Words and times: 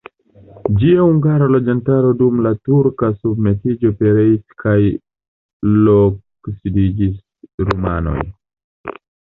Ĝia 0.77 1.03
hungara 1.07 1.49
loĝantaro 1.55 2.13
dum 2.21 2.39
la 2.47 2.53
turka 2.69 3.11
submetiĝo 3.19 3.93
pereis 4.01 4.41
kaj 4.65 4.77
loksidiĝis 5.85 7.65
rumanoj. 7.71 8.23